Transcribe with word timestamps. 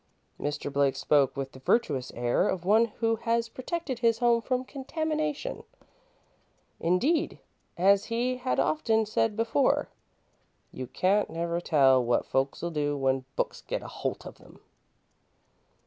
Mr. 0.39 0.73
Blake 0.73 0.95
spoke 0.95 1.37
with 1.37 1.51
the 1.51 1.59
virtuous 1.59 2.11
air 2.15 2.49
of 2.49 2.65
one 2.65 2.85
who 2.85 3.17
has 3.17 3.47
protected 3.47 3.99
his 3.99 4.17
home 4.17 4.41
from 4.41 4.65
contamination. 4.65 5.61
Indeed, 6.79 7.37
as 7.77 8.05
he 8.05 8.37
had 8.37 8.59
often 8.59 9.05
said 9.05 9.37
before, 9.37 9.89
"you 10.71 10.87
can't 10.87 11.29
never 11.29 11.61
tell 11.61 12.03
what 12.03 12.25
folks'll 12.25 12.71
do 12.71 12.97
when 12.97 13.25
books 13.35 13.61
gets 13.61 13.85
a 13.85 13.89
holt 13.89 14.25
of 14.25 14.41
'em." 14.41 14.59